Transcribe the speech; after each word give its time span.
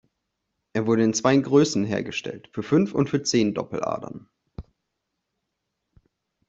Er 0.73 0.87
wurde 0.87 1.03
in 1.03 1.13
zwei 1.13 1.37
Größen 1.37 1.85
hergestellt, 1.85 2.49
für 2.53 2.63
fünf 2.63 2.95
und 2.95 3.11
für 3.11 3.21
zehn 3.21 3.53
Doppeladern. 3.53 4.27